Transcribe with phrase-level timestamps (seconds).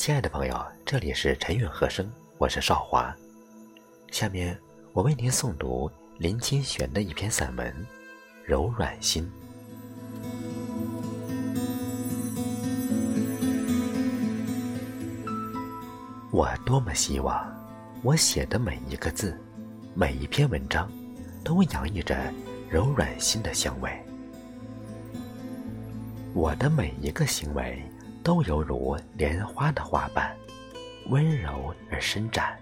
[0.00, 3.14] 亲爱的朋友，这里是陈韵和声，我是少华。
[4.10, 4.58] 下面
[4.94, 7.70] 我为您诵读林清玄的一篇散文
[8.42, 9.30] 《柔软心》。
[16.30, 17.46] 我多么希望，
[18.02, 19.38] 我写的每一个字，
[19.92, 20.90] 每一篇文章，
[21.44, 22.32] 都洋溢着
[22.70, 23.90] 柔软心的香味。
[26.32, 27.84] 我的每一个行为，
[28.22, 30.36] 都犹如莲花的花瓣，
[31.08, 32.58] 温柔而伸展。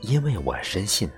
[0.00, 1.10] 因为我深信，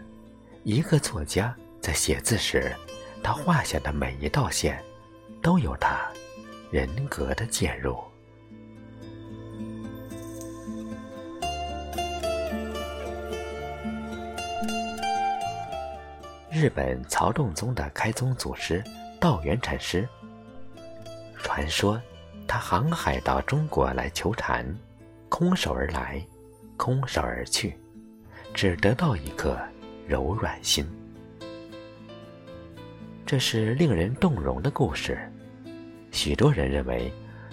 [0.62, 2.74] 一个作家在写字时，
[3.22, 4.82] 他画下的每一道线，
[5.42, 6.08] 都有他
[6.70, 7.98] 人格的介入。
[16.50, 18.82] 日本曹洞宗的开宗祖师
[19.20, 20.08] 道元禅师，
[21.42, 22.00] 传说
[22.46, 24.64] 他航海到中国来求禅，
[25.28, 26.24] 空手而来，
[26.76, 27.74] 空手而去，
[28.54, 29.58] 只得到一颗
[30.06, 30.86] 柔软心。
[33.24, 35.18] 这是令人动容的故事。
[36.12, 37.12] 许多人认为，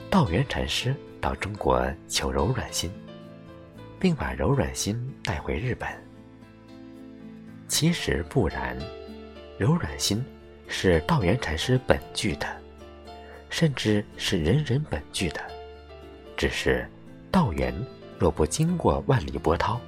[0.09, 2.91] 道元禅师到中国求柔软心，
[3.99, 5.89] 并把柔软心带回日本。
[7.67, 8.77] 其实不然，
[9.58, 10.23] 柔软心
[10.67, 12.45] 是道元禅师本具的，
[13.53, 15.39] 甚至是人人本具的。
[16.35, 16.89] 只是
[17.29, 17.71] 道元
[18.17, 19.79] 若不经过万里波涛，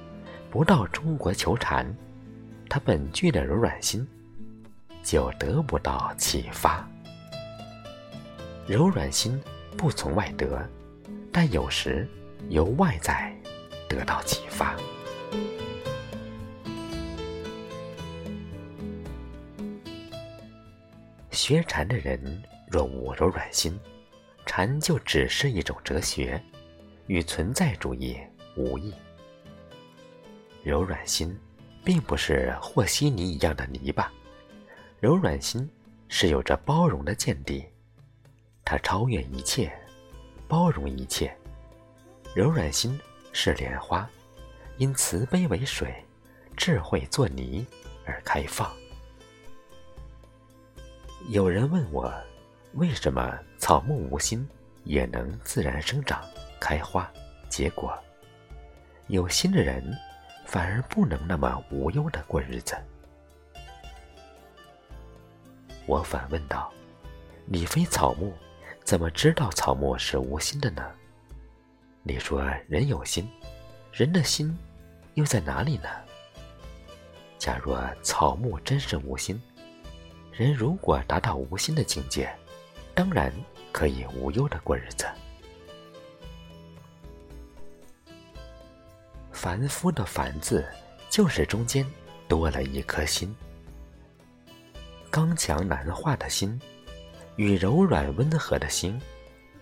[0.48, 1.84] 不到中国求禅，
[2.68, 4.06] 他本具的柔软心
[5.02, 6.88] 就得不到启发。
[8.68, 9.42] 柔软心
[9.76, 10.64] 不从外得，
[11.32, 12.08] 但有时
[12.50, 13.34] 由外在
[13.88, 14.76] 得到启发。
[21.32, 23.78] 学禅的人若无柔软心，
[24.44, 26.42] 禅就只是一种哲学，
[27.06, 28.18] 与存在主义
[28.56, 28.92] 无异。
[30.62, 31.38] 柔软心，
[31.84, 34.12] 并不是和稀泥一样的泥巴，
[34.98, 35.70] 柔软心
[36.08, 37.64] 是有着包容的见地，
[38.64, 39.72] 它超越一切，
[40.48, 41.32] 包容一切。
[42.34, 42.98] 柔软心
[43.32, 44.08] 是莲花，
[44.76, 45.94] 因慈悲为水，
[46.56, 47.64] 智慧作泥
[48.04, 48.74] 而开放。
[51.28, 52.12] 有人问我，
[52.76, 54.46] 为什么草木无心
[54.84, 56.22] 也能自然生长、
[56.60, 57.10] 开花、
[57.48, 57.98] 结果？
[59.06, 59.82] 有心的人
[60.44, 62.76] 反而不能那么无忧的过日子。
[65.86, 66.70] 我反问道
[67.46, 68.34] ：“你非草木，
[68.84, 70.84] 怎么知道草木是无心的呢？”
[72.04, 73.26] 你说人有心，
[73.90, 74.54] 人的心
[75.14, 75.88] 又在哪里呢？
[77.38, 79.40] 假若草木真是无心，
[80.30, 82.30] 人如果达到无心的境界，
[82.96, 83.30] 当然
[83.72, 85.04] 可以无忧的过日子。
[89.30, 90.66] 凡夫的“凡”字，
[91.10, 91.86] 就是中间
[92.26, 93.36] 多了一颗心。
[95.10, 96.58] 刚强难化的心，
[97.36, 98.98] 与柔软温和的心，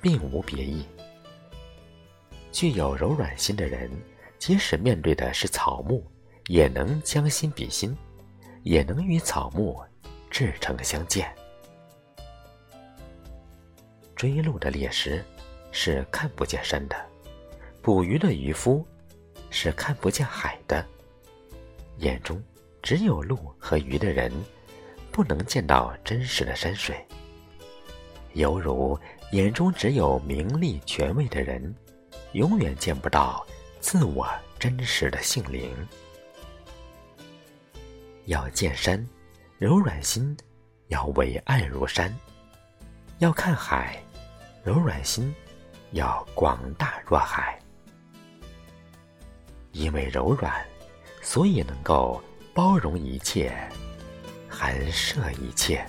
[0.00, 0.86] 并无别异。
[2.52, 3.90] 具有柔软心的人，
[4.38, 6.06] 即使面对的是草木，
[6.46, 7.96] 也能将心比心，
[8.62, 9.82] 也能与草木。
[10.30, 11.32] 至诚相见。
[14.16, 15.24] 追鹿的猎师
[15.72, 16.96] 是看不见山的，
[17.82, 18.86] 捕鱼的渔夫
[19.50, 20.84] 是看不见海的。
[21.98, 22.42] 眼中
[22.82, 24.32] 只有鹿和鱼的人，
[25.10, 26.96] 不能见到真实的山水。
[28.32, 28.98] 犹如
[29.32, 31.74] 眼中只有名利权位的人，
[32.32, 33.46] 永远见不到
[33.80, 35.70] 自我真实的性灵。
[38.26, 39.06] 要见山。
[39.56, 40.36] 柔软心
[40.88, 42.14] 要伟岸如山，
[43.18, 43.96] 要看海；
[44.64, 45.34] 柔软心
[45.92, 47.58] 要广大若海。
[49.72, 50.52] 因为柔软，
[51.22, 53.52] 所以能够包容一切，
[54.48, 55.84] 含摄一切。